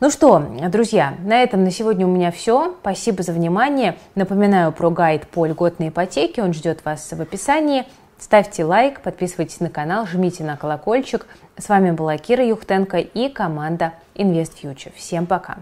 Ну 0.00 0.10
что, 0.10 0.38
друзья, 0.68 1.14
на 1.20 1.42
этом 1.42 1.64
на 1.64 1.70
сегодня 1.70 2.06
у 2.06 2.10
меня 2.10 2.30
все. 2.30 2.76
Спасибо 2.80 3.22
за 3.22 3.32
внимание. 3.32 3.96
Напоминаю 4.14 4.72
про 4.72 4.90
гайд 4.90 5.26
по 5.26 5.46
льготной 5.46 5.88
ипотеке. 5.88 6.42
Он 6.42 6.52
ждет 6.52 6.84
вас 6.84 7.10
в 7.10 7.20
описании. 7.20 7.86
Ставьте 8.18 8.64
лайк, 8.64 9.02
подписывайтесь 9.02 9.60
на 9.60 9.68
канал, 9.68 10.06
жмите 10.06 10.42
на 10.42 10.56
колокольчик. 10.56 11.26
С 11.58 11.68
вами 11.68 11.90
была 11.90 12.16
Кира 12.16 12.44
Юхтенко 12.44 12.98
и 12.98 13.28
команда 13.28 13.92
InvestFuture. 14.14 14.92
Всем 14.96 15.26
пока! 15.26 15.58